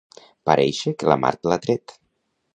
[0.49, 1.97] Parèixer que la mar l'ha tret.